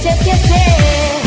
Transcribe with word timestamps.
te 0.00 0.08
esquecer, 0.08 1.20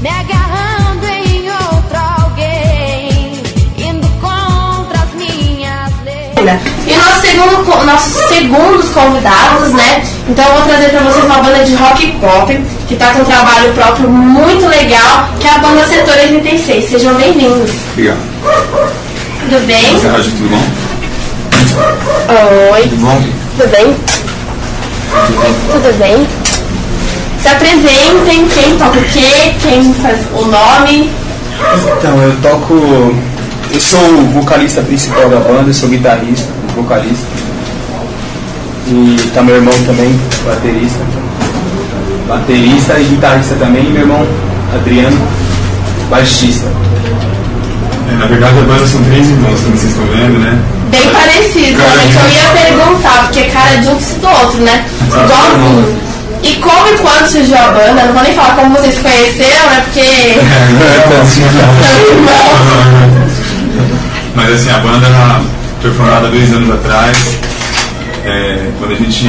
me 0.00 0.08
agarrando 0.08 1.06
em 1.06 1.48
outro 1.50 1.98
alguém, 2.22 3.42
indo 3.78 4.08
contra 4.20 5.00
as 5.02 5.14
minhas 5.16 5.90
leis. 6.04 6.60
E 6.86 6.96
nosso 6.96 7.20
segundo, 7.20 7.84
nossos 7.86 8.12
segundos 8.28 8.88
convidados, 8.90 9.72
né? 9.72 10.02
Então 10.28 10.44
eu 10.44 10.52
vou 10.54 10.62
trazer 10.62 10.88
pra 10.90 11.00
vocês 11.00 11.24
uma 11.24 11.38
banda 11.38 11.64
de 11.64 11.74
rock 11.74 12.04
e 12.04 12.12
pop, 12.12 12.64
que 12.88 12.96
tá 12.96 13.12
com 13.12 13.22
um 13.22 13.24
trabalho 13.24 13.72
próprio 13.74 14.08
muito 14.08 14.66
legal, 14.66 15.28
que 15.38 15.46
é 15.46 15.50
a 15.54 15.58
banda 15.58 15.84
Setor 15.86 16.14
86. 16.14 16.90
Sejam 16.90 17.14
bem-vindos. 17.14 17.70
Obrigado. 17.92 18.18
Tudo 19.40 19.66
bem? 19.66 19.98
Tudo 20.00 20.50
bom? 20.50 20.62
Oi, 22.72 22.82
Tudo 22.82 22.96
bom? 22.96 23.22
tudo 23.56 23.68
bem? 23.70 23.96
Tudo 25.72 25.98
bem? 25.98 26.39
Se 27.40 27.48
apresentem, 27.48 28.46
quem 28.48 28.76
toca 28.76 28.98
o 28.98 29.04
quê, 29.04 29.54
quem 29.62 29.94
faz 29.94 30.18
o 30.34 30.44
nome. 30.44 31.10
Então, 31.98 32.22
eu 32.22 32.36
toco. 32.42 32.74
Eu 33.72 33.80
sou 33.80 34.00
o 34.00 34.28
vocalista 34.32 34.82
principal 34.82 35.28
da 35.28 35.38
banda, 35.38 35.70
eu 35.70 35.74
sou 35.74 35.88
guitarrista, 35.88 36.48
vocalista. 36.74 37.26
E 38.88 39.16
tá 39.32 39.42
meu 39.42 39.56
irmão 39.56 39.72
também, 39.86 40.18
baterista. 40.44 40.98
Baterista 42.28 42.98
e 42.98 43.04
guitarrista 43.04 43.54
também, 43.54 43.86
e 43.86 43.90
meu 43.90 44.02
irmão 44.02 44.26
Adriano, 44.74 45.18
baixista. 46.08 46.66
É, 48.08 48.16
na 48.16 48.26
verdade, 48.26 48.58
a 48.58 48.62
banda 48.62 48.86
são 48.86 49.02
três 49.04 49.28
irmãos, 49.28 49.60
como 49.60 49.76
vocês 49.76 49.92
estão 49.92 50.06
vendo, 50.06 50.38
né? 50.38 50.58
Bem 50.90 51.08
parecido, 51.10 51.78
realmente 51.78 52.16
eu 52.16 52.30
ia 52.30 52.76
perguntar, 52.76 53.22
porque 53.24 53.40
é 53.40 53.50
cara 53.50 53.76
de 53.76 53.88
um 53.88 53.94
do 53.94 54.28
outro, 54.28 54.60
né? 54.60 54.84
Igualzinho. 55.06 56.09
E 56.42 56.56
como 56.56 56.88
e 56.88 56.98
quando 56.98 57.26
surgiu 57.26 57.56
a 57.56 57.68
banda? 57.68 58.04
Não 58.06 58.14
vou 58.14 58.22
nem 58.22 58.34
falar 58.34 58.56
como 58.56 58.76
vocês 58.76 58.94
se 58.94 59.00
conheceram, 59.00 59.70
né? 59.70 59.82
Porque. 59.84 60.00
Mas 64.34 64.52
assim, 64.54 64.70
a 64.70 64.78
banda 64.78 65.06
ela 65.06 65.42
foi 65.82 65.92
formada 65.92 66.28
dois 66.28 66.50
anos 66.52 66.74
atrás. 66.74 67.38
É, 68.24 68.70
quando 68.78 68.92
a 68.92 68.96
gente 68.96 69.28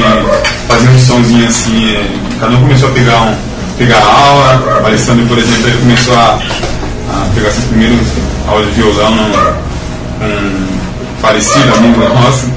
fazia 0.68 0.90
um 0.90 0.98
sonzinho 0.98 1.46
assim, 1.46 1.96
é, 1.96 2.06
cada 2.40 2.56
um 2.56 2.60
começou 2.60 2.88
a 2.88 2.92
pegar, 2.92 3.20
um, 3.22 3.34
pegar 3.76 3.98
aula. 3.98 4.80
O 4.82 4.86
Alessandro, 4.86 5.26
por 5.26 5.36
exemplo, 5.38 5.68
ele 5.68 5.76
começou 5.78 6.14
a, 6.14 6.38
a 7.10 7.26
pegar 7.34 7.50
seus 7.50 7.66
primeiros 7.66 8.00
aulas 8.48 8.66
de 8.68 8.72
violão 8.72 9.14
num, 9.14 9.30
com 10.18 10.24
um 10.24 10.66
falecido 11.20 11.74
amigo 11.74 12.00
nosso. 12.00 12.50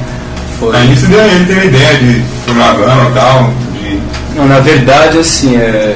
Aí 0.73 0.93
isso 0.93 1.07
deu, 1.07 1.19
ele 1.19 1.45
teve 1.45 1.59
a 1.59 1.65
ideia 1.65 1.97
de 1.97 2.23
formar 2.45 2.69
a 2.69 2.73
banda 2.73 3.09
e 3.09 3.13
tal. 3.13 3.53
Não, 4.35 4.45
na 4.47 4.59
verdade, 4.59 5.17
assim, 5.17 5.55
é... 5.55 5.95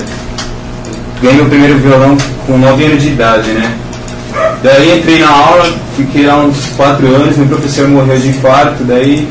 ganhei 1.21 1.35
meu 1.35 1.49
primeiro 1.49 1.77
violão 1.77 2.17
com 2.47 2.57
9 2.57 2.85
anos 2.85 3.03
de 3.03 3.09
idade, 3.09 3.51
né? 3.51 3.71
Daí 4.63 4.97
entrei 4.97 5.19
na 5.19 5.29
aula, 5.29 5.73
fiquei 5.97 6.25
lá 6.25 6.37
uns 6.37 6.65
4 6.77 7.05
anos, 7.15 7.37
meu 7.37 7.47
professor 7.47 7.87
morreu 7.89 8.17
de 8.17 8.29
infarto, 8.29 8.83
daí 8.85 9.27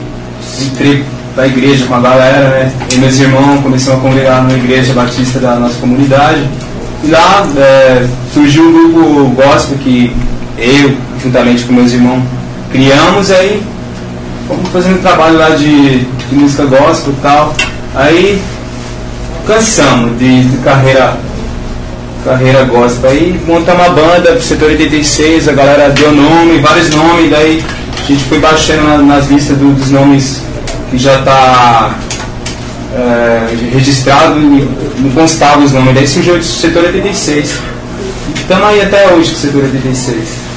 entrei 0.61 1.05
pra 1.35 1.47
igreja 1.47 1.87
com 1.87 1.95
a 1.95 2.01
galera, 2.01 2.51
né? 2.51 2.73
E 2.93 2.97
meus 2.99 3.19
irmãos 3.19 3.63
começaram 3.63 3.99
a 3.99 4.03
congregar 4.03 4.45
na 4.45 4.55
igreja 4.55 4.93
batista 4.93 5.39
da 5.39 5.57
nossa 5.57 5.77
comunidade. 5.81 6.47
E 7.03 7.11
lá 7.11 7.47
é, 7.57 8.07
surgiu 8.35 8.65
um 8.65 8.73
grupo 8.73 9.31
gospel 9.31 9.79
que 9.79 10.13
eu, 10.59 10.95
juntamente 11.23 11.65
com 11.65 11.73
meus 11.73 11.93
irmãos, 11.93 12.23
criamos, 12.71 13.31
aí 13.31 13.63
fomos 14.47 14.69
fazendo 14.71 15.01
trabalho 15.01 15.39
lá 15.39 15.51
de, 15.51 16.01
de 16.01 16.35
música 16.35 16.65
gospel 16.67 17.13
e 17.13 17.23
tal. 17.23 17.55
Aí 17.95 18.43
cansamos 19.49 20.17
de, 20.19 20.45
de 20.45 20.57
carreira 20.59 21.17
carreira 22.25 22.65
gospel. 22.65 23.11
Aí 23.11 23.41
montamos 23.47 23.87
uma 23.87 23.95
banda 23.95 24.41
setor 24.41 24.69
86, 24.71 25.49
a 25.49 25.53
galera 25.53 25.91
deu 25.91 26.13
nome, 26.13 26.59
vários 26.61 26.91
nomes, 26.91 27.31
daí 27.31 27.65
a 27.99 28.07
gente 28.07 28.25
foi 28.25 28.39
baixando 28.39 28.83
na- 28.85 28.99
nas 28.99 29.29
listas 29.29 29.57
do- 29.57 29.73
dos 29.75 29.91
nomes 29.91 30.43
que 30.91 30.99
já 30.99 31.23
tá 31.23 31.95
é, 32.97 33.49
registrado, 33.73 34.39
e 34.41 34.69
não 34.99 35.11
constava 35.11 35.61
os 35.63 35.73
nomes, 35.73 35.95
daí 35.95 36.07
surgiu 36.09 36.35
o 36.37 36.43
setor 36.43 36.85
86. 36.85 37.55
Estamos 38.35 38.67
aí 38.69 38.81
até 38.83 39.09
hoje 39.15 39.31
com 39.31 39.37
o 39.37 39.41
setor 39.41 39.63
86. 39.65 40.17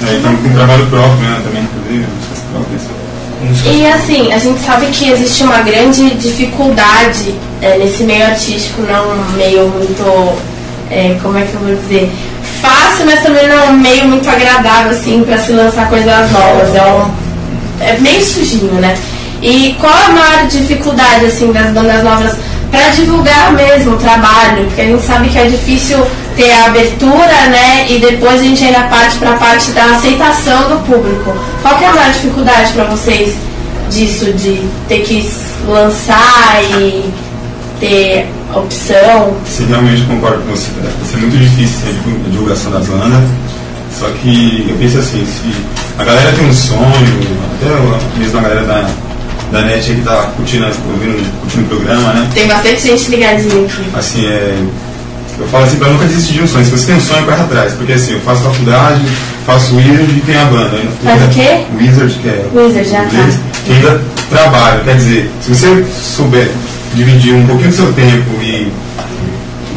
é, 0.10 0.16
estamos 0.16 0.42
com 0.42 0.48
um 0.48 0.54
trabalho 0.54 0.86
próprio, 0.88 1.18
né? 1.18 1.42
Também, 1.44 1.64
inclusive, 1.64 2.06
músicas 2.16 2.40
próprias. 2.52 3.76
E 3.76 3.86
assim, 3.88 4.32
a 4.34 4.38
gente 4.40 4.60
sabe 4.62 4.86
que 4.88 5.10
existe 5.12 5.44
uma 5.44 5.58
grande 5.62 6.10
dificuldade 6.12 7.36
é, 7.62 7.78
nesse 7.78 8.04
meio 8.04 8.26
artístico, 8.26 8.82
não 8.82 9.16
meio 9.38 9.68
muito, 9.70 10.36
é, 10.90 11.18
como 11.22 11.38
é 11.38 11.44
que 11.44 11.54
eu 11.54 11.60
vou 11.60 11.76
dizer, 11.76 12.12
fácil, 12.62 13.06
mas 13.06 13.22
também 13.22 13.48
não 13.48 13.70
um 13.70 13.78
meio 13.78 14.06
muito 14.06 14.28
agradável 14.30 14.92
assim 14.92 15.24
para 15.24 15.38
se 15.38 15.52
lançar 15.52 15.90
coisas 15.90 16.32
novas. 16.32 16.76
É, 16.76 16.84
um, 16.84 17.12
é 17.82 17.98
meio 18.00 18.24
sujinho, 18.24 18.74
né? 18.74 18.96
E 19.42 19.76
qual 19.80 19.94
a 19.94 20.12
maior 20.12 20.48
dificuldade 20.48 21.26
assim 21.26 21.52
das 21.52 21.72
bandas 21.72 22.04
novas 22.04 22.36
para 22.70 22.90
divulgar 22.90 23.54
mesmo 23.54 23.94
o 23.94 23.98
trabalho? 23.98 24.66
Porque 24.66 24.82
a 24.82 24.86
gente 24.86 25.04
sabe 25.04 25.30
que 25.30 25.38
é 25.38 25.46
difícil 25.46 25.98
ter 26.36 26.52
a 26.52 26.66
abertura, 26.66 27.48
né? 27.50 27.88
E 27.90 28.00
depois 28.00 28.40
a 28.40 28.44
gente 28.44 28.64
ainda 28.64 28.84
parte 28.84 29.18
para 29.18 29.32
a 29.32 29.38
parte 29.38 29.72
da 29.72 29.86
aceitação 29.86 30.70
do 30.70 30.86
público. 30.86 31.34
Qual 31.62 31.78
que 31.78 31.84
é 31.84 31.88
a 31.88 31.94
maior 31.94 32.12
dificuldade 32.12 32.72
para 32.74 32.86
vocês 32.86 33.36
disso, 33.90 34.32
de 34.34 34.62
ter 34.88 35.02
que 35.02 35.30
lançar 35.68 36.62
e 36.64 37.12
ter 37.82 38.26
opção? 38.56 39.36
Sim, 39.46 39.66
realmente 39.68 40.04
concordo 40.04 40.38
com 40.44 40.52
você. 40.52 40.70
Vai 40.82 40.92
ser 41.10 41.18
muito 41.18 41.38
difícil 41.38 41.80
a 41.90 41.92
divul- 41.92 42.22
a 42.26 42.30
divulgação 42.30 42.72
da 42.72 42.80
banda. 42.80 43.22
Só 44.00 44.08
que 44.22 44.66
eu 44.70 44.76
penso 44.78 45.00
assim, 45.00 45.26
se 45.26 45.54
a 46.00 46.04
galera 46.04 46.32
tem 46.32 46.46
um 46.48 46.54
sonho, 46.54 47.20
até 47.60 48.20
mesmo 48.20 48.40
a 48.40 48.42
galera 48.42 48.64
da, 48.64 48.90
da 49.52 49.62
net 49.66 49.84
que 49.94 50.02
tá 50.02 50.32
curtindo, 50.38 50.66
ouvindo, 50.66 51.30
curtindo 51.42 51.64
o 51.66 51.68
programa, 51.68 52.14
né? 52.14 52.30
Tem 52.34 52.48
bastante 52.48 52.82
gente 52.82 53.10
ligadinha 53.12 53.66
aqui. 53.66 53.84
Assim, 53.94 54.26
é, 54.26 54.56
eu 55.40 55.48
falo 55.48 55.66
assim, 55.66 55.78
pra 55.78 55.90
nunca 55.90 56.06
desistir 56.06 56.34
de 56.34 56.42
um 56.44 56.48
sonho. 56.48 56.66
Se 56.66 56.72
você 56.72 56.86
tem 56.88 56.96
um 56.96 57.02
sonho, 57.02 57.26
corre 57.26 57.42
atrás. 57.42 57.74
Porque 57.74 57.94
assim, 57.94 58.14
eu 58.14 58.20
faço 58.22 58.44
faculdade, 58.44 59.02
faço 59.46 59.76
Wizard 59.76 60.04
e 60.04 60.22
tenho 60.26 60.42
a 60.42 60.46
banda. 60.46 60.78
Faz 61.04 61.24
o 61.24 61.28
quê? 61.30 61.66
Wizard, 61.80 62.14
que 62.14 62.28
é 62.30 62.46
Wizard, 62.54 62.90
já 62.90 63.02
tá. 63.04 63.10
que 63.66 63.74
ainda 63.74 64.02
trabalho. 64.30 64.84
Quer 64.86 64.96
dizer, 64.96 65.30
se 65.42 65.50
você 65.54 65.86
souber 66.16 66.50
dividir 66.96 67.34
um 67.34 67.46
pouquinho 67.46 67.70
do 67.70 67.76
seu 67.76 67.94
tempo 67.94 68.42
e 68.42 68.72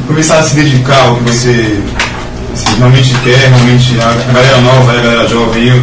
começar 0.06 0.38
a 0.38 0.42
se 0.42 0.54
dedicar 0.54 1.00
ao 1.06 1.16
que 1.16 1.30
você 1.30 1.78
assim, 2.52 2.78
realmente 2.78 3.14
quer, 3.22 3.36
realmente 3.48 3.96
a, 4.00 4.32
galera 4.32 4.60
nova, 4.60 4.92
a 4.92 4.96
galera 4.96 5.28
jovem, 5.28 5.68
eu, 5.68 5.82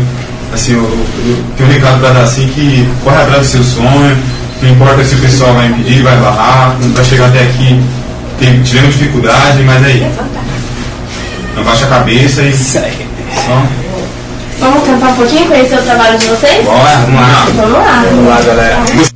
assim, 0.53 0.73
eu, 0.73 0.83
eu 0.83 1.43
tenho 1.57 1.69
um 1.69 1.73
recado 1.73 1.99
para 1.99 2.13
dar 2.13 2.23
assim 2.23 2.47
que 2.47 2.87
corre 3.03 3.21
atrás 3.21 3.39
do 3.39 3.45
seu 3.45 3.63
sonho, 3.63 4.17
não 4.61 4.69
importa 4.69 5.03
se 5.03 5.15
o 5.15 5.19
pessoal 5.19 5.53
vai 5.53 5.67
impedir, 5.67 6.03
vai 6.03 6.17
barrar, 6.17 6.75
vai 6.79 7.03
chegar 7.03 7.27
até 7.27 7.43
aqui, 7.43 7.81
tem, 8.39 8.61
tivemos 8.61 8.95
dificuldade, 8.95 9.63
mas 9.63 9.83
aí, 9.83 10.11
não 11.55 11.63
baixa 11.63 11.85
a 11.85 11.89
cabeça 11.89 12.41
e 12.43 12.53
só 12.53 12.79
Vamos 14.59 14.83
cantar 14.85 15.09
um 15.09 15.15
pouquinho, 15.15 15.47
conhecer 15.47 15.79
o 15.79 15.81
trabalho 15.81 16.19
de 16.19 16.27
vocês? 16.27 16.63
Bora, 16.63 16.97
vamos 16.97 17.19
lá. 17.19 17.47
Vamos 17.55 17.71
lá. 17.71 18.05
Vamos 18.11 18.27
lá, 18.27 18.41
galera. 18.41 19.11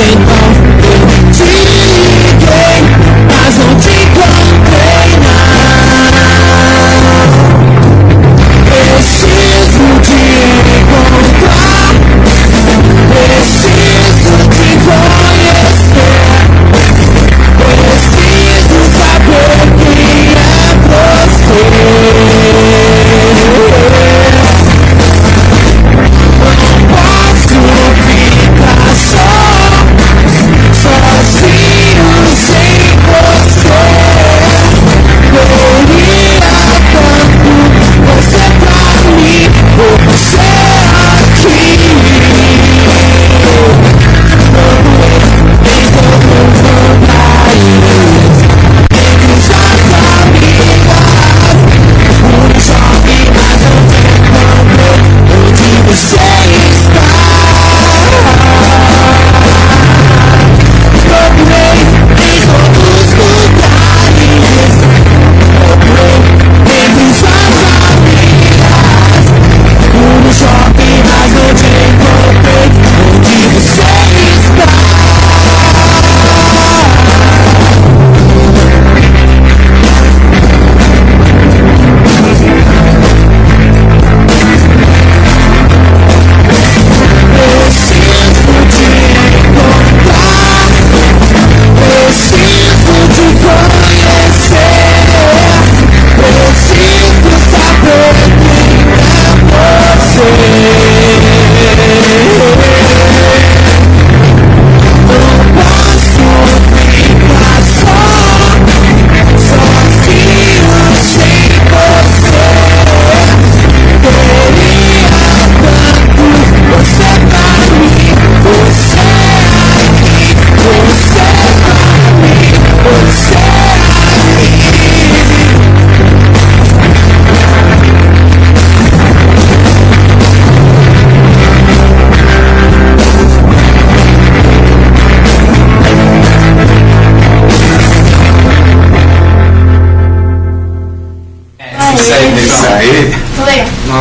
Os 0.00 0.31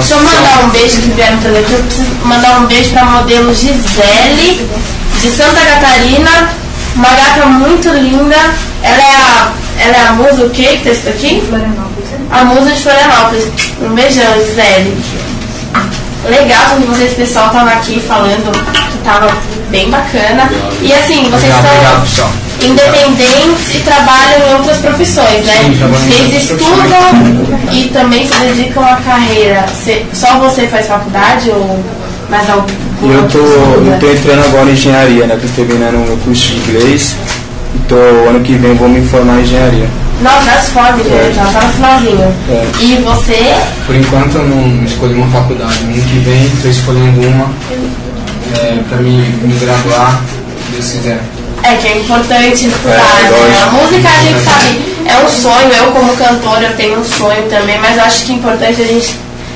Deixa 0.01 0.15
eu 0.15 0.23
mandar 0.23 0.63
um 0.65 0.69
beijo 0.69 0.99
que 0.99 1.11
vieram 1.11 1.37
fazer 1.41 1.59
aqui. 1.59 1.73
Eu 1.73 1.83
preciso 1.83 2.09
mandar 2.25 2.59
um 2.59 2.65
beijo 2.65 2.89
pra 2.89 3.05
modelo 3.05 3.53
Gisele, 3.53 4.67
de 5.21 5.29
Santa 5.29 5.61
Catarina. 5.61 6.49
Uma 6.95 7.09
gata 7.09 7.45
muito 7.45 7.87
linda. 7.89 8.35
Ela 8.81 9.03
é 9.03 9.15
a, 9.15 9.51
ela 9.77 9.95
é 9.95 10.07
a 10.07 10.13
musa, 10.13 10.43
o 10.43 10.49
que 10.49 10.65
que 10.65 10.83
tá 10.83 10.89
isso 10.89 11.07
aqui? 11.07 11.43
A 12.31 12.45
musa 12.45 12.71
de 12.71 12.81
Florianópolis. 12.81 13.43
Um 13.79 13.93
beijão, 13.93 14.33
Gisele. 14.39 14.97
Legal 16.27 16.77
que 16.77 16.87
vocês, 16.87 17.13
pessoal, 17.13 17.47
estavam 17.47 17.71
aqui 17.71 18.01
falando 18.07 18.51
que 18.91 18.97
tava 19.03 19.31
bem 19.69 19.87
bacana. 19.91 20.49
E 20.81 20.91
assim, 20.93 21.29
vocês 21.29 21.53
Obrigado, 21.53 21.65
obrigado, 21.65 22.05
estão 22.05 22.25
pessoal. 22.25 22.40
Independentes 22.63 23.75
e 23.75 23.79
trabalham 23.79 24.49
em 24.49 24.53
outras 24.55 24.77
profissões, 24.77 25.45
né? 25.45 25.53
Sim, 25.63 25.83
outras 25.83 26.43
estudam 26.43 27.71
e 27.71 27.89
também 27.89 28.27
se 28.27 28.39
dedicam 28.39 28.83
à 28.83 28.95
carreira. 28.97 29.65
Só 30.13 30.39
você 30.39 30.67
faz 30.67 30.87
faculdade 30.87 31.49
ou 31.49 31.79
mais 32.29 32.49
algum? 32.49 32.67
Eu 33.03 33.27
tô, 33.29 33.39
eu 33.39 33.97
tô 33.99 34.11
entrando 34.11 34.45
agora 34.45 34.69
em 34.69 34.73
engenharia, 34.73 35.25
né? 35.25 35.39
Tô 35.41 35.47
terminando 35.55 35.95
o 35.95 36.07
meu 36.07 36.17
curso 36.17 36.47
de 36.47 36.55
inglês. 36.57 37.15
E 37.73 37.79
tô, 37.87 37.95
ano 37.95 38.41
que 38.41 38.53
vem 38.53 38.71
eu 38.71 38.75
vou 38.75 38.89
me 38.89 39.05
formar 39.07 39.39
em 39.39 39.43
engenharia. 39.43 39.87
Nossa, 40.21 40.45
já 40.45 40.57
se 40.59 40.71
forma, 40.71 40.97
gente, 40.97 41.35
já 41.35 41.45
tá 41.45 41.61
no 41.65 41.73
finalzinho. 41.73 42.33
É. 42.49 42.67
E 42.79 43.01
você? 43.03 43.55
Por 43.87 43.95
enquanto 43.95 44.35
eu 44.35 44.43
não 44.43 44.83
escolhi 44.83 45.15
uma 45.15 45.27
faculdade. 45.27 45.83
No 45.83 45.93
ano 45.93 46.03
que 46.03 46.19
vem 46.19 46.45
estou 46.45 46.69
escolhendo 46.69 47.27
uma 47.27 47.49
é, 48.55 48.79
para 48.87 48.97
me, 48.99 49.17
me 49.17 49.55
graduar, 49.55 50.21
se 50.67 50.71
Deus 50.73 50.91
quiser. 50.91 51.40
É 51.63 51.75
que 51.75 51.87
é 51.87 51.97
importante 51.99 52.67
estudar, 52.67 53.19
É, 53.19 53.29
né? 53.29 53.57
A 53.63 53.71
música 53.71 54.09
a 54.09 54.23
gente 54.23 54.43
sabe, 54.43 54.81
é 55.05 55.23
um 55.23 55.29
sonho, 55.29 55.71
eu 55.77 55.91
como 55.91 56.15
cantora 56.17 56.65
eu 56.67 56.75
tenho 56.75 56.99
um 56.99 57.03
sonho 57.03 57.43
também, 57.49 57.77
mas 57.79 57.97
acho 57.99 58.25
que 58.25 58.31
é 58.33 58.35
importante 58.35 58.81
a 58.81 58.85
gente 58.85 59.15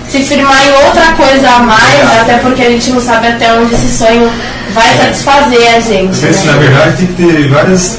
se 0.10 0.20
firmar 0.24 0.58
em 0.66 0.72
outra 0.86 1.14
coisa 1.14 1.50
a 1.50 1.60
mais, 1.60 2.18
até 2.22 2.38
porque 2.38 2.62
a 2.62 2.70
gente 2.70 2.92
não 2.92 3.02
sabe 3.02 3.28
até 3.28 3.52
onde 3.54 3.74
esse 3.74 3.98
sonho 3.98 4.32
vai 4.74 4.96
satisfazer 4.98 5.76
a 5.76 5.80
gente. 5.80 6.18
Penso, 6.20 6.46
na 6.46 6.54
Né? 6.54 6.60
verdade, 6.68 6.98
tem 6.98 7.08
que 7.08 7.14
ter 7.14 7.48
várias, 7.50 7.98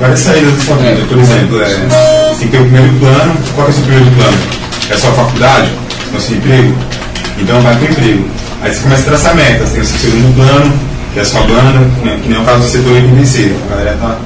várias 0.00 0.20
saídas 0.20 0.54
da 0.54 0.64
sua 0.64 0.76
vida. 0.76 1.04
Por 1.08 1.18
exemplo, 1.18 1.62
é, 1.62 2.34
tem 2.38 2.38
que 2.38 2.48
ter 2.48 2.58
o 2.58 2.64
primeiro 2.66 2.92
plano. 3.00 3.36
Qual 3.56 3.66
é 3.66 3.70
o 3.70 3.72
seu 3.72 3.82
primeiro 3.82 4.10
plano? 4.12 4.38
É 4.90 4.94
a 4.94 4.98
sua 4.98 5.12
faculdade? 5.12 5.68
É 6.12 6.16
o 6.16 6.20
seu 6.20 6.36
emprego? 6.36 6.74
Então 7.38 7.60
vai 7.60 7.74
pro 7.76 7.90
emprego. 7.90 8.28
Aí 8.62 8.72
você 8.72 8.80
começa 8.82 9.02
a 9.02 9.04
traçar 9.06 9.34
metas. 9.34 9.70
Tem 9.70 9.80
o 9.80 9.84
seu 9.84 9.98
segundo 9.98 10.34
plano, 10.36 10.72
que 11.12 11.18
é 11.18 11.22
a 11.22 11.24
sua 11.24 11.40
banda, 11.42 11.78
né, 12.04 12.18
que 12.22 12.28
nem 12.28 12.38
é 12.38 12.40
o 12.40 12.44
caso 12.44 12.62
do 12.62 12.68
setor 12.68 12.92
vencer. 12.92 13.52
A 13.66 13.74
galera 13.74 13.96
tá. 14.00 14.16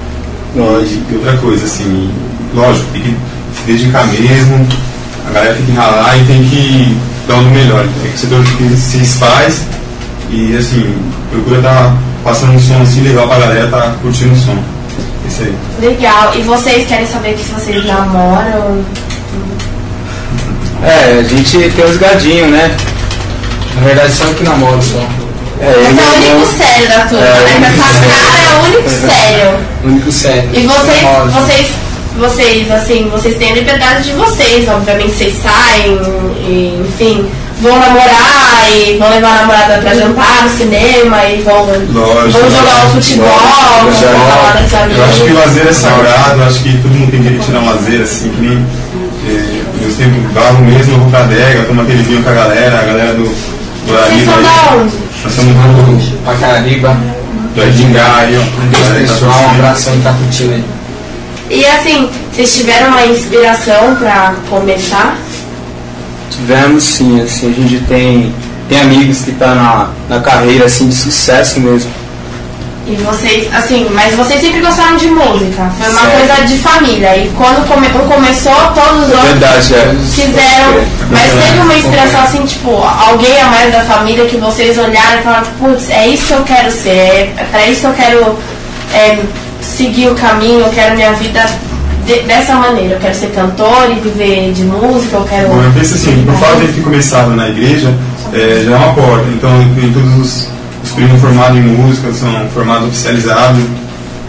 Lógico. 0.55 1.03
E 1.11 1.15
outra 1.17 1.37
coisa, 1.39 1.65
assim, 1.65 2.11
lógico, 2.55 2.87
tem 2.93 3.03
que 3.03 3.17
se 3.57 3.63
dedicar 3.67 4.07
mesmo, 4.07 4.67
a 5.29 5.33
galera 5.33 5.55
tem 5.55 5.67
que 5.67 5.73
ralar 5.73 6.17
e 6.19 6.25
tem 6.25 6.45
que 6.45 6.97
dar 7.27 7.39
o 7.39 7.45
do 7.45 7.51
melhor. 7.51 7.85
É 7.85 8.09
que 8.09 8.15
o 8.15 8.19
setor 8.19 8.45
que 8.45 8.77
se 8.77 8.99
desfaz 8.99 9.63
e 10.31 10.57
assim, 10.57 10.95
procura 11.31 11.59
estar 11.59 11.97
passando 12.23 12.55
um 12.55 12.61
som 12.61 12.81
assim 12.83 13.01
legal 13.03 13.27
pra 13.29 13.39
galera, 13.39 13.69
tá 13.69 13.95
curtindo 14.03 14.33
o 14.33 14.37
som. 14.37 14.57
Isso 15.27 15.43
aí. 15.43 15.55
Legal. 15.81 16.33
E 16.37 16.43
vocês 16.43 16.87
querem 16.87 17.07
saber 17.07 17.35
que 17.35 17.45
se 17.45 17.53
vocês 17.53 17.85
namoram? 17.87 18.85
É, 20.83 21.19
a 21.19 21.23
gente 21.23 21.71
tem 21.71 21.85
os 21.85 21.97
gadinhos, 21.97 22.51
né? 22.51 22.77
Na 23.75 23.87
verdade, 23.87 24.13
só 24.13 24.25
eu 24.25 24.35
que 24.35 24.45
namoro 24.45 24.83
só. 24.83 25.24
É, 25.61 25.67
eu 25.67 25.71
é 25.71 25.89
o 25.89 25.95
meu 25.95 26.05
único 26.05 26.25
irmão- 26.27 26.47
sério 26.59 26.89
da 26.89 27.01
turma, 27.07 27.25
É, 27.25 27.59
né? 27.61 27.75
Com 27.77 27.83
essa 27.85 27.93
sério. 27.95 28.11
cara 28.11 28.39
é 28.45 28.57
o 28.57 28.65
único 28.65 28.91
sério. 28.91 29.51
O 29.83 29.87
único 29.89 30.13
sério. 30.13 30.51
E 30.53 30.67
vocês, 30.67 31.03
vocês, 31.33 31.67
vocês, 32.19 32.71
assim, 32.71 33.09
vocês 33.11 33.37
têm 33.37 33.53
a 33.53 33.55
liberdade 33.55 34.05
de 34.05 34.13
vocês, 34.13 34.69
obviamente 34.69 35.13
vocês 35.15 35.35
saem, 35.43 35.99
e, 36.41 36.85
enfim, 36.89 37.29
vão 37.61 37.79
namorar 37.79 38.67
e 38.73 38.97
vão 38.99 39.09
levar 39.11 39.29
a 39.31 39.35
namorada 39.43 39.79
pra 39.79 39.95
jantar 39.95 40.43
no 40.45 40.51
cinema 40.51 41.25
e 41.27 41.41
vão, 41.43 41.67
Lógico. 41.67 42.41
vão 42.41 42.51
jogar 42.51 42.87
o 42.87 42.91
futebol, 42.91 43.29
vão 43.29 43.93
falar 43.93 44.53
das 44.61 44.97
Eu 44.99 45.05
acho 45.05 45.23
que 45.25 45.31
o 45.33 45.39
lazer 45.39 45.67
é 45.69 45.73
sagrado, 45.73 46.41
eu 46.41 46.47
acho 46.47 46.61
que 46.63 46.77
todo 46.79 46.93
mundo 46.93 47.11
tem 47.11 47.21
direito 47.23 47.41
de 47.41 47.47
tirar 47.47 47.61
um 47.61 47.67
lazer, 47.71 48.01
assim, 48.03 48.29
que 48.31 48.41
nem. 48.41 48.67
eh, 49.27 49.63
meus 49.81 49.95
tempos 49.97 50.33
barro 50.33 50.65
mesmo, 50.65 50.93
eu 50.95 50.99
vou 50.99 51.11
pra 51.11 51.21
adega, 51.21 51.65
tomo 51.65 51.83
aquele 51.83 52.03
vinho 52.03 52.23
com 52.23 52.31
a 52.31 52.33
galera, 52.33 52.79
a 52.79 52.83
galera 52.83 53.13
do. 53.15 53.23
do 53.25 53.35
Vocês 53.87 54.25
são 54.25 54.35
aí. 54.35 54.43
da 54.43 54.77
onde? 54.83 55.04
Ó. 56.87 58.63
Um 58.63 58.69
beijo 58.69 58.85
Galera 58.89 59.01
que 59.01 59.07
tá 59.07 59.13
pessoal, 59.15 59.31
um 59.31 59.35
curtindo. 59.35 59.61
abração 59.61 59.95
e 59.95 60.01
tá 60.01 60.13
curtindo 60.13 60.53
aí. 60.55 60.65
E 61.51 61.67
assim, 61.67 62.11
vocês 62.33 62.57
tiveram 62.57 62.89
uma 62.89 63.07
inspiração 63.07 63.97
pra 63.97 64.35
começar? 64.51 65.17
Tivemos 66.31 66.83
sim, 66.83 67.21
assim, 67.21 67.51
a 67.51 67.55
gente 67.55 67.85
tem, 67.85 68.35
tem 68.69 68.81
amigos 68.81 69.19
que 69.23 69.33
tá 69.33 69.55
na, 69.55 69.89
na 70.09 70.21
carreira 70.21 70.65
assim 70.67 70.89
de 70.89 70.95
sucesso 70.95 71.61
mesmo. 71.61 71.91
E 72.87 72.97
vocês, 72.97 73.49
assim, 73.55 73.89
mas 73.95 74.15
vocês 74.15 74.43
sempre 74.43 74.61
gostaram 74.61 74.97
de 74.99 75.07
música, 75.07 75.73
foi 75.79 75.89
uma 75.91 76.01
Certo. 76.01 76.19
coisa 76.29 76.47
de 76.47 76.59
família. 76.59 77.17
E 77.17 77.31
quando 77.35 77.67
come, 77.67 77.89
começou, 77.89 78.55
todos 78.75 79.05
os 79.07 79.15
outros 79.15 79.31
Verdade, 79.31 79.75
é. 79.75 79.95
Mas 81.11 81.33
teve 81.33 81.61
uma 81.61 81.75
inspiração 81.75 82.21
assim, 82.23 82.45
tipo, 82.45 82.71
alguém 83.09 83.41
a 83.41 83.47
mais 83.47 83.73
da 83.73 83.81
família 83.81 84.27
que 84.27 84.37
vocês 84.37 84.77
olharam 84.77 85.21
e 85.21 85.23
falaram, 85.23 85.47
putz, 85.59 85.89
é 85.91 86.09
isso 86.09 86.27
que 86.27 86.33
eu 86.35 86.43
quero 86.43 86.71
ser, 86.71 87.33
é 87.39 87.47
pra 87.51 87.67
isso 87.67 87.81
que 87.81 87.87
eu 87.87 87.93
quero 87.95 88.39
é, 88.93 89.19
seguir 89.63 90.09
o 90.09 90.15
caminho, 90.15 90.61
eu 90.61 90.69
quero 90.71 90.95
minha 90.95 91.13
vida 91.15 91.43
de- 92.07 92.21
dessa 92.21 92.55
maneira, 92.57 92.95
eu 92.97 93.01
quero 93.01 93.15
ser 93.15 93.29
cantor 93.29 93.91
e 93.91 94.01
viver 94.01 94.53
de 94.53 94.63
música, 94.65 95.17
eu 95.17 95.25
quero. 95.25 95.49
Bom, 95.49 95.63
eu 95.63 95.73
penso 95.73 95.95
assim, 95.95 96.23
por 96.27 96.35
fato 96.35 96.61
de 96.61 96.73
ter 96.73 96.83
começado 96.83 97.31
na 97.31 97.49
igreja, 97.49 97.93
é, 98.33 98.63
já 98.65 98.73
é 98.73 98.77
uma 98.77 98.93
porta. 98.93 99.25
Então, 99.35 99.51
tem 99.75 99.91
todos 99.93 100.15
os, 100.21 100.49
os 100.85 100.91
primos 100.91 101.21
formados 101.21 101.57
em 101.57 101.63
música, 101.63 102.13
são 102.13 102.47
formados 102.53 102.89
oficializados. 102.89 103.63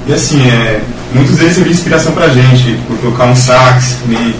E 0.07 0.13
assim, 0.13 0.41
é, 0.47 0.79
muitos 1.13 1.35
deles 1.35 1.53
serviram 1.53 1.73
de 1.73 1.79
inspiração 1.79 2.13
pra 2.13 2.29
gente, 2.29 2.79
por 2.87 2.97
tocar 2.97 3.25
um 3.25 3.35
sax, 3.35 3.97
nem, 4.07 4.33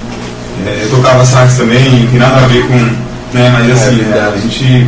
é, 0.65 0.84
eu 0.84 0.89
tocava 0.89 1.25
sax 1.25 1.55
também, 1.55 1.91
não 1.91 2.07
tem 2.07 2.19
nada 2.19 2.38
a 2.38 2.48
ver 2.48 2.65
com. 2.67 3.05
Né, 3.34 3.51
mas 3.51 3.69
assim, 3.69 4.00
É 4.13 4.17
é, 4.17 4.34
a 4.34 4.38
gente 4.39 4.88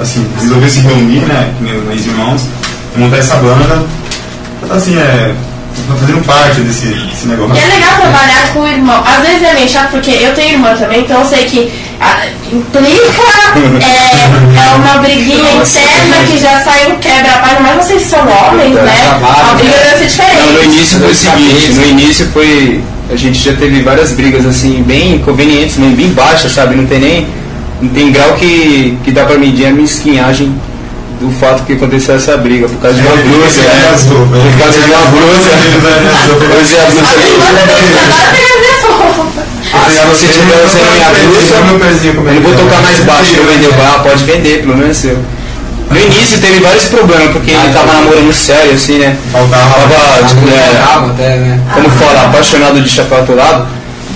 assim, 0.00 0.26
resolveu 0.40 0.68
se 0.70 0.80
reunir, 0.80 1.20
né, 1.26 1.52
meus 1.60 2.06
irmãos, 2.06 2.42
montar 2.96 3.18
essa 3.18 3.36
banda. 3.36 3.84
Assim, 4.70 4.96
é. 4.96 5.34
Fazendo 5.98 6.24
parte 6.24 6.60
desse, 6.60 6.86
desse 6.86 7.26
negócio. 7.26 7.54
E 7.54 7.58
é 7.58 7.74
legal 7.74 7.96
trabalhar 8.00 8.52
com 8.52 8.60
o 8.60 8.66
irmão. 8.68 9.02
Às 9.04 9.26
vezes 9.26 9.42
é 9.42 9.54
meio 9.54 9.68
chato 9.68 9.90
porque 9.90 10.10
eu 10.10 10.34
tenho 10.34 10.54
irmã 10.54 10.74
também, 10.76 11.00
então 11.00 11.20
eu 11.20 11.26
sei 11.26 11.44
que 11.44 11.72
ah, 12.00 12.26
implica 12.52 13.22
é, 13.82 14.58
é 14.58 14.74
uma 14.76 14.98
briguinha 15.02 15.54
Nossa, 15.54 15.80
interna 15.80 16.26
que 16.26 16.38
já 16.38 16.60
sai 16.62 16.90
um 16.92 16.96
quebra-página, 16.98 17.60
mas 17.60 17.86
vocês 17.86 18.02
são 18.02 18.20
homens, 18.20 18.74
né? 18.74 18.94
trabalho, 19.00 19.50
A 19.50 19.54
briga 19.54 19.76
né? 19.76 19.90
deve 19.98 20.10
ser 20.10 20.22
Não, 20.22 20.28
no 20.28 20.52
diferente. 20.52 20.76
início 20.76 20.98
foi 20.98 21.10
o 21.10 21.14
seguinte, 21.14 21.72
no 21.72 21.86
início 21.86 22.26
foi. 22.32 22.84
A 23.10 23.16
gente 23.16 23.38
já 23.38 23.52
teve 23.54 23.82
várias 23.82 24.12
brigas 24.12 24.46
assim, 24.46 24.82
bem 24.82 25.16
inconvenientes, 25.16 25.76
bem, 25.76 25.90
bem 25.94 26.08
baixas, 26.12 26.52
sabe? 26.52 26.74
Não 26.74 26.86
tem 26.86 26.98
nem. 26.98 27.28
Não 27.80 27.88
tem 27.90 28.12
grau 28.12 28.34
que, 28.34 28.96
que 29.04 29.10
dá 29.10 29.24
pra 29.24 29.36
medir 29.36 29.66
a 29.66 29.70
mesquinhagem 29.72 30.54
do 31.22 31.30
fato 31.30 31.62
que 31.62 31.74
aconteceu 31.74 32.16
essa 32.16 32.36
briga, 32.36 32.68
por 32.68 32.78
causa 32.78 33.00
de 33.00 33.06
uma 33.06 33.14
blusa, 33.14 33.62
né? 33.62 33.94
Por 34.42 34.58
causa 34.58 34.80
de 34.80 34.90
uma 34.90 35.06
blusa. 35.06 35.50
Pega 38.32 38.54
minhas 38.58 38.82
roupas. 38.82 39.44
ah, 39.72 39.86
se 39.88 40.00
você 40.06 40.26
tiver 40.26 40.64
usando 40.64 40.88
a 40.88 40.92
minha 40.92 41.10
blusa, 41.10 41.54
é 41.54 42.34
que 42.34 42.40
vou 42.40 42.52
tá. 42.52 42.58
tocar 42.58 42.82
mais 42.82 42.98
baixo, 43.00 43.36
eu 43.36 43.46
vender. 43.46 43.70
Ah, 43.80 44.00
pode 44.02 44.24
vender, 44.24 44.62
pelo 44.62 44.76
menos 44.76 44.96
é 44.98 45.00
seu. 45.00 45.18
No 45.90 46.00
início 46.00 46.40
teve 46.40 46.58
vários 46.60 46.84
problemas, 46.86 47.30
porque 47.32 47.50
ele 47.52 47.72
tava 47.72 47.92
namorando 47.92 48.32
sério, 48.32 48.72
assim, 48.72 48.98
né? 48.98 49.16
Faltava. 49.30 49.74
Tava, 49.74 50.26
tipo, 50.26 50.40
né, 50.46 50.84
até, 50.84 51.36
né? 51.36 51.60
como 51.72 51.88
fala, 51.90 52.22
apaixonado 52.22 52.80
de 52.80 52.88
chapéu 52.88 53.18
atolado. 53.18 53.66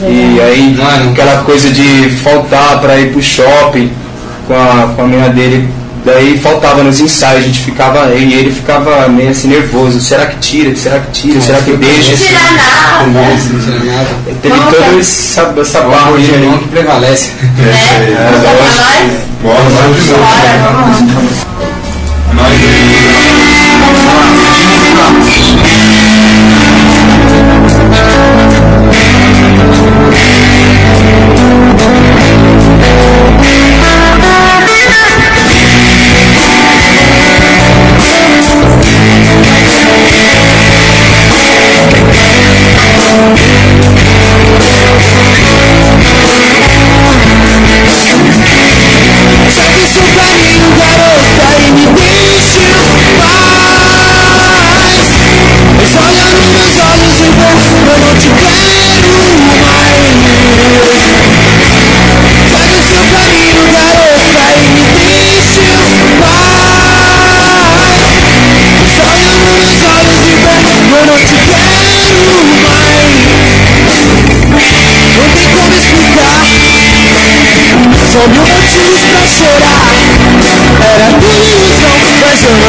E 0.03 0.41
aí, 0.41 0.77
Mano. 0.77 1.13
aquela 1.13 1.43
coisa 1.43 1.71
de 1.71 2.11
faltar 2.23 2.81
pra 2.81 2.99
ir 2.99 3.13
pro 3.13 3.23
shopping 3.23 3.93
com 4.49 4.55
a, 4.55 4.93
com 4.95 5.03
a 5.03 5.07
menina 5.07 5.29
dele. 5.29 5.69
Daí 6.07 6.39
faltava 6.39 6.85
nos 6.85 7.01
ensaios, 7.01 7.43
a 7.43 7.47
gente 7.49 7.63
ficava, 7.63 7.99
eu 8.11 8.21
e 8.21 8.33
ele 8.33 8.53
ficava 8.53 9.09
meio 9.09 9.31
assim 9.31 9.49
nervoso. 9.49 10.01
Será 10.01 10.27
que 10.27 10.37
tira? 10.39 10.77
Será 10.77 11.01
que 11.01 11.11
tira? 11.11 11.41
Será 11.41 11.59
que 11.59 11.73
deixa? 11.73 12.13
Não 12.13 12.17
tira 12.17 12.39
nada. 12.53 13.07
Não 13.07 13.61
tira 13.61 13.93
nada. 13.93 14.09
Teve 14.41 14.55
toda 14.57 15.01
essa, 15.01 15.53
essa 15.61 15.81
barra 15.81 16.17
de 16.17 16.31
irmão 16.31 16.59
que 16.59 16.69
prevalece. 16.69 17.33
Né? 17.59 17.73
É, 17.73 18.31
Conta 18.33 18.39
pra 18.41 18.53
lógico. 18.53 18.77
nós. 18.79 19.27
Bora, 19.43 19.59
bora 19.63 19.89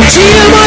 Mas 0.08 0.67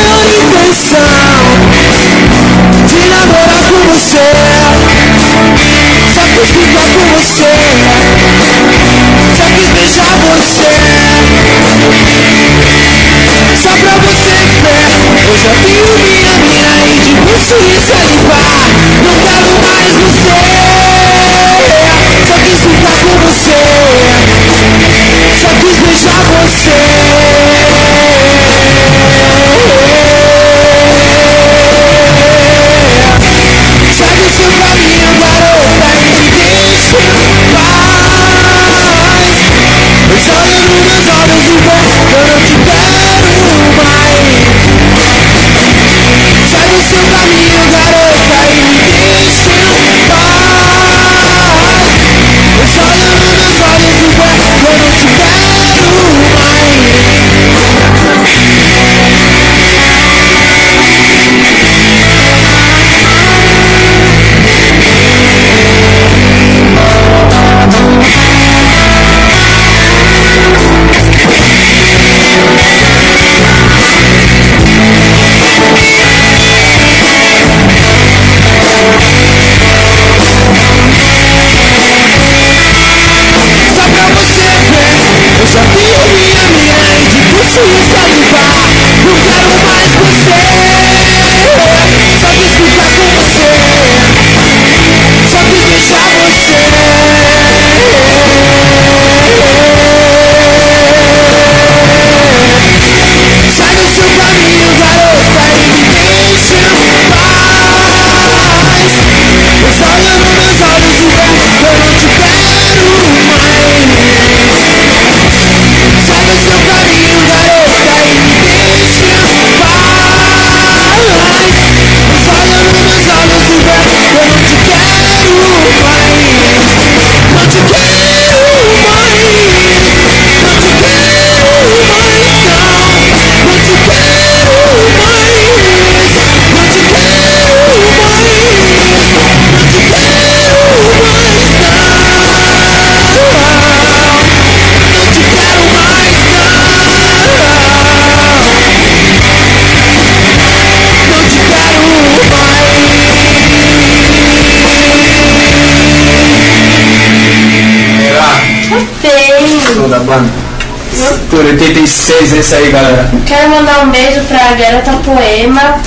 86, 162.20 162.32
esse 162.32 162.54
aí, 162.54 162.70
galera. 162.70 163.10
Quero 163.26 163.48
mandar 163.50 163.84
um 163.84 163.90
beijo 163.90 164.20
pra 164.24 164.52
Garota 164.52 164.92
Poema. 165.04 165.80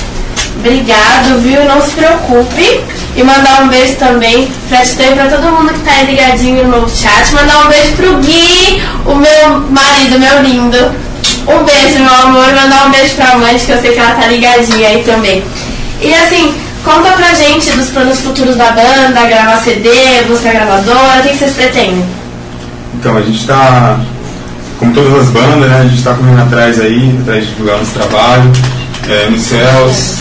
Obrigado, 0.58 1.40
viu? 1.40 1.64
Não 1.64 1.80
se 1.80 1.92
preocupe. 1.92 2.80
E 3.16 3.22
mandar 3.22 3.62
um 3.62 3.68
beijo 3.68 3.94
também 3.94 4.50
pra 4.68 4.78
Titã 4.78 5.04
e 5.04 5.14
pra 5.14 5.26
todo 5.26 5.52
mundo 5.52 5.72
que 5.72 5.80
tá 5.80 5.92
aí 5.92 6.06
ligadinho 6.06 6.66
no 6.66 6.88
chat. 6.88 7.32
Mandar 7.32 7.64
um 7.64 7.68
beijo 7.68 7.92
pro 7.92 8.16
Gui, 8.16 8.82
o 9.06 9.14
meu 9.14 9.60
marido, 9.70 10.18
meu 10.18 10.42
lindo. 10.42 10.92
Um 11.46 11.62
beijo, 11.62 12.00
meu 12.00 12.14
amor. 12.14 12.52
Mandar 12.52 12.86
um 12.86 12.90
beijo 12.90 13.14
pra 13.14 13.36
mãe, 13.36 13.56
que 13.56 13.70
eu 13.70 13.80
sei 13.80 13.92
que 13.92 13.98
ela 13.98 14.14
tá 14.14 14.26
ligadinha 14.26 14.88
aí 14.88 15.04
também. 15.04 15.44
E 16.00 16.12
assim, 16.12 16.52
conta 16.84 17.12
pra 17.12 17.32
gente 17.34 17.70
dos 17.70 17.90
planos 17.90 18.18
futuros 18.18 18.56
da 18.56 18.72
banda, 18.72 19.28
gravar 19.28 19.58
CD, 19.58 19.88
buscar 20.26 20.52
gravadora, 20.52 21.20
o 21.20 21.22
que 21.22 21.28
que 21.28 21.38
vocês 21.38 21.52
pretendem? 21.52 22.04
Então, 22.94 23.16
a 23.16 23.22
gente 23.22 23.40
está, 23.40 24.00
como 24.78 24.92
todas 24.92 25.22
as 25.22 25.30
bandas, 25.30 25.70
né, 25.70 25.78
a 25.80 25.84
gente 25.84 25.96
está 25.96 26.12
correndo 26.14 26.42
atrás 26.42 26.78
aí, 26.80 27.18
atrás 27.22 27.44
de 27.44 27.50
divulgar 27.50 27.78
nosso 27.78 27.92
trabalho, 27.92 28.52
é, 29.08 29.30
nos 29.30 29.42
céus, 29.42 30.16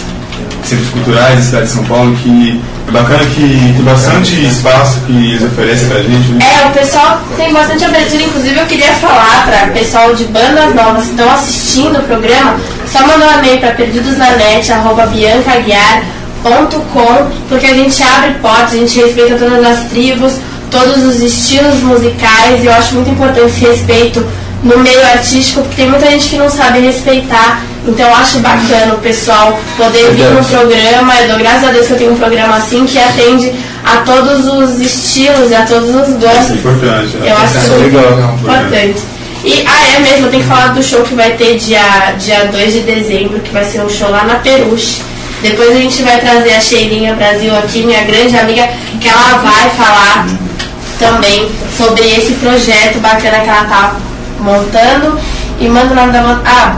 centros 0.64 0.90
culturais 0.90 1.36
da 1.36 1.42
cidade 1.42 1.66
de 1.66 1.72
São 1.72 1.84
Paulo, 1.86 2.16
que 2.18 2.62
é 2.88 2.92
bacana 2.92 3.26
que 3.26 3.74
tem 3.76 3.84
bastante 3.84 4.46
espaço 4.46 5.00
que 5.02 5.12
eles 5.12 5.44
oferecem 5.44 5.88
pra 5.88 6.02
gente, 6.02 6.32
né? 6.34 6.40
É, 6.42 6.66
o 6.68 6.72
pessoal 6.72 7.20
tem 7.38 7.54
bastante 7.54 7.86
abertura, 7.86 8.24
inclusive 8.24 8.60
eu 8.60 8.66
queria 8.66 8.92
falar 8.94 9.46
para 9.46 9.68
pessoal 9.68 10.16
de 10.16 10.24
bandas 10.26 10.74
novas 10.76 11.06
que 11.06 11.12
estão 11.12 11.32
assistindo 11.32 12.00
o 12.00 12.04
programa, 12.04 12.60
só 12.92 13.08
mandar 13.08 13.36
um 13.36 13.40
e-mail 13.40 13.60
para 13.60 13.72
perdidosnanet, 13.72 14.70
arroba 14.72 15.06
biancaguiar.com, 15.08 17.32
porque 17.50 17.66
a 17.66 17.74
gente 17.74 18.04
abre 18.04 18.32
portas, 18.42 18.74
a 18.74 18.78
gente 18.78 19.00
respeita 19.00 19.36
todas 19.36 19.66
as 19.66 19.86
tribos, 19.86 20.34
todos 20.70 21.06
os 21.06 21.22
estilos 21.22 21.80
musicais, 21.82 22.64
e 22.64 22.66
eu 22.66 22.74
acho 22.74 22.96
muito 22.96 23.10
importante 23.10 23.48
esse 23.48 23.66
respeito 23.66 24.26
no 24.64 24.78
meio 24.80 25.02
artístico, 25.02 25.62
porque 25.62 25.76
tem 25.76 25.90
muita 25.90 26.10
gente 26.10 26.30
que 26.30 26.38
não 26.38 26.50
sabe 26.50 26.80
respeitar, 26.80 27.62
então 27.86 28.08
eu 28.08 28.16
acho 28.16 28.40
bacana 28.40 28.94
o 28.94 29.00
pessoal 29.00 29.60
poder 29.76 30.12
vir 30.12 30.30
no 30.30 30.44
programa, 30.44 31.14
eu 31.22 31.28
dou 31.28 31.38
graças 31.38 31.68
a 31.68 31.72
Deus 31.72 31.88
que 31.88 31.94
eu 31.94 31.98
tenho 31.98 32.14
um 32.14 32.18
programa 32.18 32.56
assim 32.56 32.86
que 32.86 32.98
atende 32.98 33.54
a 33.84 33.98
todos 33.98 34.48
os 34.48 34.80
estilos 34.80 35.52
e 35.52 35.56
a 35.56 35.66
todos 35.66 35.90
os 35.90 36.08
Isso 36.08 36.18
é 36.18 36.28
gostos. 36.28 36.56
importante. 36.56 37.18
né? 37.18 37.32
Eu 37.32 37.38
acho 37.38 37.58
é 37.58 37.78
legal. 37.78 38.38
importante. 38.40 39.04
E, 39.44 39.66
ah, 39.68 39.98
é 39.98 40.00
mesmo, 40.00 40.28
eu 40.28 40.32
tenho 40.32 40.44
que 40.44 40.50
falar 40.50 40.68
do 40.70 40.82
show 40.82 41.02
que 41.02 41.16
vai 41.16 41.32
ter 41.32 41.58
dia, 41.58 42.14
dia 42.18 42.46
2 42.46 42.74
de 42.74 42.80
dezembro, 42.80 43.42
que 43.42 43.52
vai 43.52 43.66
ser 43.66 43.82
um 43.82 43.90
show 43.90 44.10
lá 44.10 44.24
na 44.24 44.36
Peruche. 44.36 45.02
Depois 45.42 45.72
a 45.72 45.74
gente 45.74 46.02
vai 46.04 46.18
trazer 46.22 46.54
a 46.54 46.62
Cheirinha 46.62 47.14
Brasil 47.16 47.54
aqui, 47.58 47.84
minha 47.84 48.04
grande 48.06 48.38
amiga, 48.38 48.70
que 49.02 49.10
ela 49.10 49.40
vai 49.44 49.70
falar 49.72 50.26
também 50.98 51.52
sobre 51.78 52.04
esse 52.16 52.32
projeto 52.36 53.00
bacana 53.00 53.40
que 53.40 53.50
ela 53.50 53.66
tá 53.66 53.96
montando. 54.44 55.18
E 55.60 55.68
manda 55.68 55.92
o 55.94 55.96
nome 55.96 56.12
da 56.12 56.22
banda. 56.22 56.42
Ah, 56.46 56.76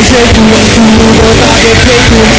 Take 0.01 0.17
me, 0.17 0.57
the 0.57 0.81
me, 0.81 1.21
I 1.45 1.61
take 1.61 1.81
paper 1.85 2.30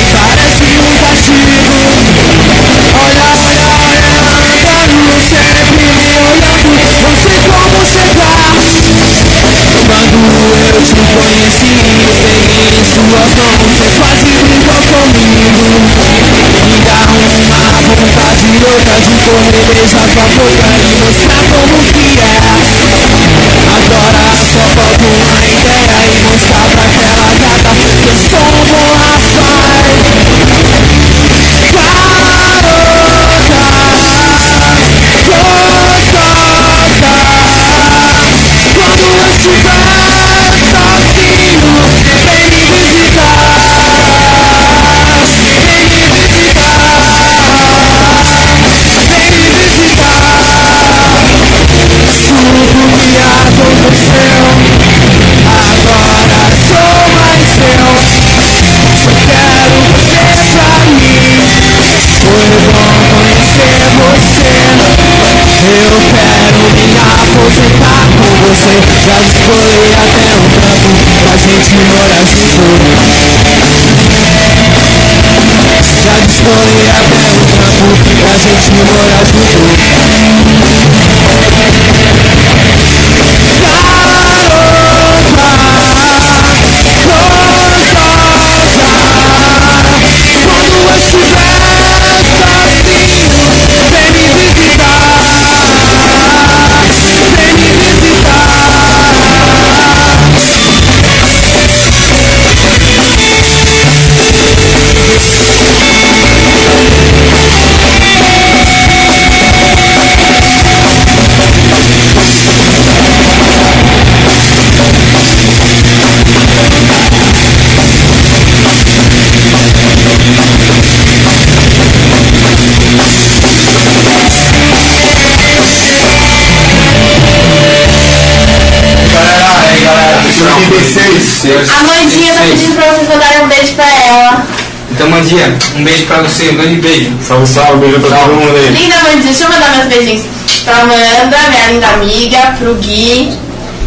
86. 130.49 131.69
A 131.69 131.84
Mandinha 131.84 132.34
tá 132.34 132.41
pedindo 132.41 132.75
pra 132.75 132.86
vocês 132.93 133.08
mandarem 133.10 133.41
um 133.43 133.47
beijo 133.47 133.73
pra 133.73 133.86
ela. 133.86 134.45
Então, 134.91 135.10
Mandinha, 135.10 135.58
um 135.75 135.84
beijo 135.84 136.06
pra 136.06 136.17
você, 136.17 136.49
um 136.49 136.56
grande 136.56 136.75
beijo. 136.82 137.12
Salve, 137.25 137.47
salve, 137.47 137.80
beijo 137.80 137.99
pra 137.99 138.17
todo 138.17 138.34
mundo 138.34 138.56
aí. 138.56 138.69
Linda 138.69 138.95
Mandinha, 139.04 139.23
deixa 139.23 139.43
eu 139.43 139.49
mandar 139.49 139.75
meus 139.77 139.88
beijinhos 139.88 140.25
pra 140.65 140.82
Amanda, 140.82 141.38
minha 141.49 141.71
linda 141.71 141.88
amiga, 141.88 142.56
pro 142.58 142.75
Gui. 142.75 143.38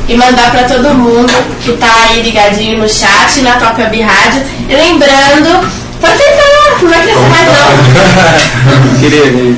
E 0.07 0.17
mandar 0.17 0.51
pra 0.51 0.65
todo 0.65 0.95
mundo 0.95 1.33
que 1.63 1.73
tá 1.73 2.09
aí 2.11 2.23
ligadinho 2.23 2.79
no 2.79 2.89
chat, 2.89 3.41
na 3.41 3.53
Top 3.53 3.81
Web 3.81 4.03
Rádio. 4.03 4.43
E 4.69 4.75
lembrando, 4.75 5.67
pode 5.99 6.19
sentar, 6.19 6.83
não 6.83 6.91
vai 6.91 7.03
crescer 7.03 7.29
mais 7.31 7.47
não. 7.47 9.01
Queria. 9.01 9.57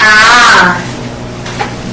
Ah, 0.00 0.76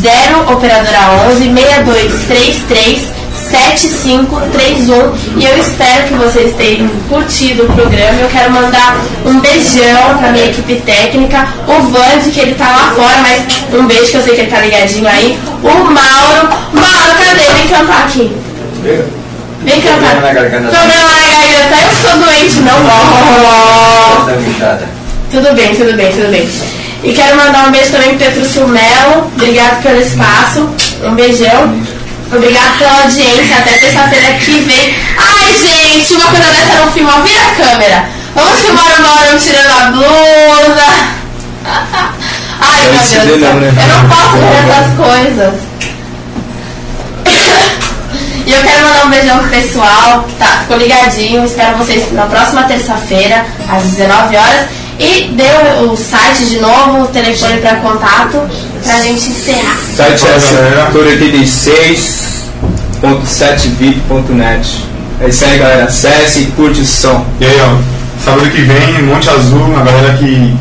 0 0.00 0.52
operadora 0.52 1.26
11 1.30 1.52
6233 1.52 3.21
7531 3.52 5.38
e 5.38 5.44
eu 5.44 5.58
espero 5.58 6.04
que 6.08 6.14
vocês 6.14 6.54
tenham 6.56 6.88
curtido 7.08 7.64
o 7.64 7.66
programa. 7.66 8.20
Eu 8.20 8.28
quero 8.28 8.50
mandar 8.50 8.96
um 9.26 9.38
beijão 9.40 10.18
pra 10.18 10.32
minha 10.32 10.46
equipe 10.46 10.76
técnica, 10.76 11.46
o 11.68 11.82
Vande, 11.88 12.30
que 12.30 12.40
ele 12.40 12.54
tá 12.54 12.64
lá 12.64 12.92
fora, 12.96 13.18
mas 13.20 13.42
um 13.78 13.86
beijo 13.86 14.10
que 14.10 14.16
eu 14.16 14.22
sei 14.22 14.34
que 14.34 14.40
ele 14.40 14.50
tá 14.50 14.60
ligadinho 14.60 15.06
aí. 15.06 15.38
O 15.62 15.68
Mauro. 15.68 16.48
Mauro, 16.72 17.14
cadê? 17.18 17.52
Vem 17.52 17.68
cantar 17.68 18.04
aqui. 18.04 18.34
Vem 19.62 19.80
cantar. 19.82 20.12
Problema 20.12 20.20
na 20.20 20.32
garganta. 20.32 20.68
Problema 20.70 21.08
na 21.08 21.28
garganta. 21.36 21.76
Eu 21.84 22.10
sou 22.10 22.18
doente, 22.18 22.56
não. 22.60 22.78
Tá 24.58 24.78
Tudo 25.30 25.54
bem, 25.54 25.74
tudo 25.74 25.92
bem, 25.94 26.12
tudo 26.12 26.30
bem. 26.30 26.48
E 27.04 27.12
quero 27.12 27.36
mandar 27.36 27.66
um 27.66 27.72
beijo 27.72 27.90
também 27.90 28.10
pro 28.10 28.18
Petrúcio 28.26 28.66
Melo. 28.66 29.30
Obrigado 29.36 29.82
pelo 29.82 30.00
espaço. 30.00 30.68
Um 31.04 31.14
beijão. 31.14 31.74
Obrigado 32.32 32.78
pela 32.78 33.02
audiência. 33.02 33.56
Até 33.58 33.72
terça-feira 33.72 34.38
que 34.38 34.60
vem. 34.60 34.96
Ai, 35.18 35.54
gente, 35.58 36.14
uma 36.14 36.26
coisa 36.26 36.46
dessa 36.46 36.84
não 36.84 36.92
filma. 36.92 37.22
Vira 37.22 37.42
a 37.42 37.54
câmera. 37.54 38.04
Vamos 38.34 38.60
filmar 38.60 38.84
o 38.84 39.02
Mauro 39.02 39.38
tirando 39.38 39.70
a 39.70 39.90
blusa. 39.90 40.86
Ai, 42.60 42.88
meu 42.90 43.26
Deus 43.26 43.40
né? 43.40 43.74
Eu 43.76 43.88
não 43.88 44.08
posso 44.08 44.36
ver 44.38 44.56
essas 44.68 44.88
coisas. 44.96 45.54
E 48.44 48.50
eu 48.52 48.60
quero 48.60 48.82
mandar 48.82 49.06
um 49.06 49.10
beijão 49.10 49.38
pro 49.38 49.50
pessoal, 49.50 50.26
tá? 50.36 50.46
Ficou 50.62 50.76
ligadinho. 50.76 51.44
Espero 51.44 51.76
vocês 51.78 52.10
na 52.12 52.26
próxima 52.26 52.64
terça-feira, 52.64 53.46
às 53.68 53.84
19 53.84 54.36
horas. 54.36 54.66
E 55.02 55.32
deu 55.32 55.90
o 55.90 55.96
site 55.96 56.44
de 56.44 56.60
novo, 56.60 57.02
o 57.02 57.06
telefone 57.08 57.56
para 57.60 57.74
contato, 57.78 58.40
pra 58.84 59.00
gente 59.02 59.30
encerrar. 59.30 59.76
Site 59.96 60.24
é 60.24 60.38
galera. 60.38 60.92
setor86.7vip.net. 63.02 64.84
É 65.20 65.28
isso 65.28 65.44
aí, 65.44 65.58
galera. 65.58 65.86
Acesse 65.86 66.42
e 66.42 66.46
curte 66.52 66.82
o 66.82 66.86
som. 66.86 67.26
E 67.40 67.44
aí, 67.44 67.60
ó, 67.62 67.78
sábado 68.24 68.48
que 68.48 68.62
vem, 68.62 69.02
Monte 69.02 69.28
Azul, 69.28 69.76
a 69.76 69.82
galera 69.82 70.16
que, 70.18 70.56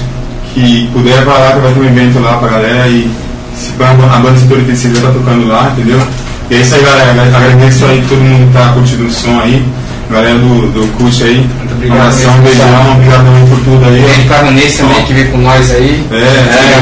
que 0.56 0.90
puder 0.92 1.24
vai 1.24 1.40
lá 1.40 1.52
que 1.52 1.60
vai 1.60 1.74
ter 1.74 1.80
um 1.80 1.86
evento 1.86 2.18
lá 2.20 2.38
pra 2.38 2.50
galera 2.50 2.88
e 2.88 3.12
se 3.56 3.74
a 3.80 3.94
banda 3.94 4.12
a 4.12 4.20
86 4.56 4.98
vai 4.98 5.12
tá 5.12 5.20
tocando 5.20 5.48
lá, 5.48 5.72
entendeu? 5.78 6.02
E 6.50 6.56
é 6.56 6.62
isso 6.62 6.74
aí, 6.74 6.82
galera. 6.82 7.12
Agradeço 7.12 7.86
aí 7.86 8.02
que 8.02 8.08
todo 8.08 8.22
mundo 8.22 8.48
que 8.48 8.54
tá 8.58 8.74
curtindo 8.74 9.06
o 9.06 9.12
som 9.12 9.40
aí. 9.40 9.64
Galera 10.12 10.36
do, 10.36 10.68
do 10.74 10.88
Cult 10.98 11.24
aí. 11.24 11.38
Muito 11.38 11.74
obrigado 11.74 11.98
Um 11.98 12.02
abração, 12.02 12.34
um 12.36 12.42
beijão, 12.42 12.92
obrigado 12.92 13.50
por 13.50 13.60
tudo 13.64 13.86
aí. 13.86 14.26
Pra 14.28 14.38
Vanessa 14.42 14.84
também, 14.84 15.06
que 15.06 15.14
veio 15.14 15.32
com 15.32 15.38
nós 15.38 15.72
aí. 15.72 16.06
É, 16.12 16.16
É, 16.16 16.20
é, 16.20 16.80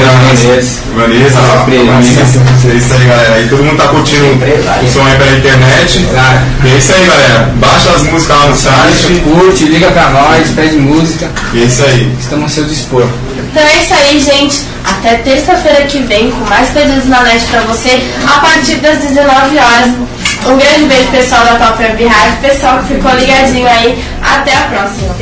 Vanessa. 0.95 1.39
Vanessa. 1.85 2.39
É 2.69 2.73
isso 2.75 2.93
aí, 2.93 3.05
galera. 3.05 3.39
E 3.39 3.47
todo 3.47 3.63
mundo 3.63 3.77
tá 3.77 3.87
curtindo 3.89 4.25
o 4.25 4.91
som 4.91 5.05
aí 5.05 5.15
pela 5.17 5.37
internet. 5.37 6.05
É 6.65 6.77
isso 6.77 6.91
aí, 6.91 7.05
galera. 7.05 7.53
Baixa 7.57 7.91
as 7.91 8.01
músicas 8.03 8.35
lá 8.35 8.47
no 8.47 8.55
site. 8.55 9.21
curte, 9.23 9.63
liga 9.65 9.91
pra 9.91 10.09
nós, 10.09 10.49
pede 10.55 10.77
música. 10.77 11.29
E 11.53 11.61
é 11.61 11.65
isso 11.65 11.83
aí. 11.83 12.11
Estamos 12.19 12.45
a 12.45 12.55
seu 12.55 12.63
dispor. 12.65 13.07
Então 13.51 13.63
é 13.63 13.83
isso 13.83 13.93
aí, 13.93 14.19
gente. 14.19 14.63
Até 14.83 15.15
terça-feira 15.17 15.83
que 15.83 15.99
vem 15.99 16.31
com 16.31 16.45
mais 16.49 16.69
coisas 16.69 17.07
na 17.07 17.21
net 17.23 17.45
pra 17.45 17.61
você 17.61 18.01
a 18.25 18.39
partir 18.39 18.75
das 18.77 18.97
19 18.99 19.57
horas. 19.57 19.91
Um 20.45 20.57
grande 20.57 20.85
beijo 20.85 21.11
pessoal 21.11 21.45
da 21.45 21.55
Top 21.55 21.81
Web 21.83 22.05
Rádio, 22.05 22.41
pessoal 22.41 22.79
que 22.79 22.95
ficou 22.95 23.11
ligadinho 23.11 23.67
aí. 23.67 24.03
Até 24.21 24.53
a 24.53 24.61
próxima. 24.61 25.15